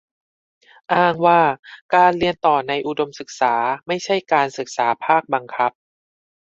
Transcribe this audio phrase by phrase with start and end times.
[0.93, 1.41] อ้างว่า
[1.95, 3.53] การเรียนต่อในอุดมศึกษา
[3.87, 5.71] ไม่ใช่การศึกษาภาคบังคับ